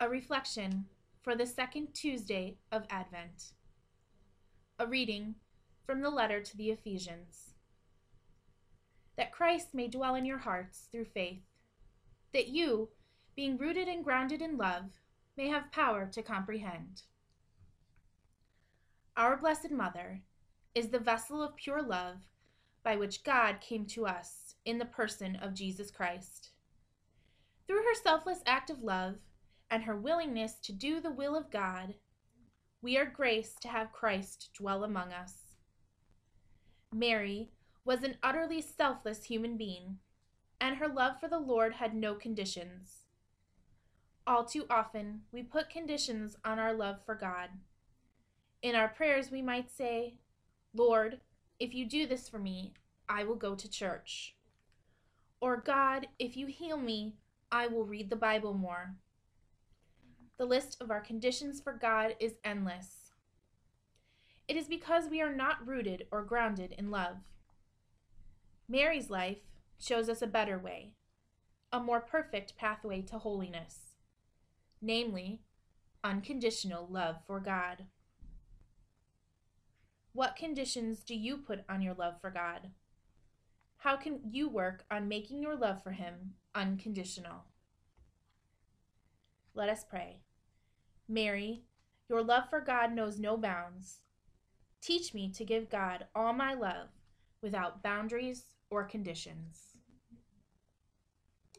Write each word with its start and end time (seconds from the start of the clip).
A 0.00 0.08
reflection 0.08 0.84
for 1.22 1.34
the 1.34 1.44
second 1.44 1.88
Tuesday 1.92 2.58
of 2.70 2.84
Advent. 2.88 3.54
A 4.78 4.86
reading 4.86 5.34
from 5.84 6.02
the 6.02 6.08
letter 6.08 6.40
to 6.40 6.56
the 6.56 6.70
Ephesians. 6.70 7.54
That 9.16 9.32
Christ 9.32 9.74
may 9.74 9.88
dwell 9.88 10.14
in 10.14 10.24
your 10.24 10.38
hearts 10.38 10.86
through 10.92 11.06
faith, 11.06 11.42
that 12.32 12.46
you, 12.46 12.90
being 13.34 13.58
rooted 13.58 13.88
and 13.88 14.04
grounded 14.04 14.40
in 14.40 14.56
love, 14.56 15.00
may 15.36 15.48
have 15.48 15.72
power 15.72 16.08
to 16.12 16.22
comprehend. 16.22 17.02
Our 19.16 19.36
Blessed 19.36 19.72
Mother 19.72 20.20
is 20.76 20.90
the 20.90 21.00
vessel 21.00 21.42
of 21.42 21.56
pure 21.56 21.82
love 21.82 22.18
by 22.84 22.94
which 22.94 23.24
God 23.24 23.60
came 23.60 23.84
to 23.86 24.06
us 24.06 24.54
in 24.64 24.78
the 24.78 24.84
person 24.84 25.34
of 25.34 25.54
Jesus 25.54 25.90
Christ. 25.90 26.50
Through 27.66 27.82
her 27.82 27.94
selfless 28.00 28.42
act 28.46 28.70
of 28.70 28.84
love 28.84 29.16
and 29.70 29.82
her 29.82 29.96
willingness 29.96 30.54
to 30.62 30.72
do 30.72 31.00
the 31.00 31.10
will 31.10 31.36
of 31.36 31.50
God, 31.50 31.94
we 32.80 32.96
are 32.96 33.04
graced 33.04 33.60
to 33.62 33.68
have 33.68 33.92
Christ 33.92 34.50
dwell 34.56 34.84
among 34.84 35.12
us. 35.12 35.56
Mary 36.92 37.50
was 37.84 38.02
an 38.02 38.16
utterly 38.22 38.62
selfless 38.62 39.24
human 39.24 39.56
being, 39.56 39.98
and 40.60 40.76
her 40.76 40.88
love 40.88 41.20
for 41.20 41.28
the 41.28 41.38
Lord 41.38 41.74
had 41.74 41.94
no 41.94 42.14
conditions. 42.14 43.04
All 44.26 44.44
too 44.44 44.66
often, 44.68 45.22
we 45.32 45.42
put 45.42 45.70
conditions 45.70 46.36
on 46.44 46.58
our 46.58 46.74
love 46.74 46.98
for 47.04 47.14
God. 47.14 47.50
In 48.62 48.74
our 48.74 48.88
prayers, 48.88 49.30
we 49.30 49.40
might 49.40 49.70
say, 49.70 50.18
Lord, 50.74 51.20
if 51.58 51.74
you 51.74 51.86
do 51.86 52.06
this 52.06 52.28
for 52.28 52.38
me, 52.38 52.74
I 53.08 53.24
will 53.24 53.36
go 53.36 53.54
to 53.54 53.70
church. 53.70 54.34
Or, 55.40 55.56
God, 55.56 56.08
if 56.18 56.36
you 56.36 56.46
heal 56.46 56.76
me, 56.76 57.14
I 57.50 57.68
will 57.68 57.84
read 57.84 58.10
the 58.10 58.16
Bible 58.16 58.52
more. 58.54 58.94
The 60.38 60.46
list 60.46 60.80
of 60.80 60.90
our 60.92 61.00
conditions 61.00 61.60
for 61.60 61.72
God 61.72 62.14
is 62.20 62.36
endless. 62.44 63.10
It 64.46 64.56
is 64.56 64.68
because 64.68 65.08
we 65.08 65.20
are 65.20 65.34
not 65.34 65.66
rooted 65.66 66.06
or 66.12 66.22
grounded 66.22 66.74
in 66.78 66.92
love. 66.92 67.16
Mary's 68.68 69.10
life 69.10 69.38
shows 69.80 70.08
us 70.08 70.22
a 70.22 70.28
better 70.28 70.56
way, 70.56 70.92
a 71.72 71.80
more 71.80 72.00
perfect 72.00 72.56
pathway 72.56 73.02
to 73.02 73.18
holiness, 73.18 73.96
namely, 74.80 75.40
unconditional 76.04 76.86
love 76.88 77.16
for 77.26 77.40
God. 77.40 77.86
What 80.12 80.36
conditions 80.36 81.02
do 81.02 81.16
you 81.16 81.36
put 81.36 81.64
on 81.68 81.82
your 81.82 81.94
love 81.94 82.20
for 82.20 82.30
God? 82.30 82.70
How 83.78 83.96
can 83.96 84.20
you 84.30 84.48
work 84.48 84.84
on 84.88 85.08
making 85.08 85.42
your 85.42 85.56
love 85.56 85.82
for 85.82 85.92
Him 85.92 86.34
unconditional? 86.54 87.44
Let 89.54 89.68
us 89.68 89.84
pray. 89.88 90.20
Mary, 91.08 91.62
your 92.08 92.22
love 92.22 92.50
for 92.50 92.60
God 92.60 92.92
knows 92.92 93.18
no 93.18 93.36
bounds. 93.36 94.00
Teach 94.82 95.14
me 95.14 95.30
to 95.30 95.44
give 95.44 95.70
God 95.70 96.06
all 96.14 96.34
my 96.34 96.52
love 96.52 96.88
without 97.40 97.82
boundaries 97.82 98.44
or 98.70 98.84
conditions. 98.84 99.77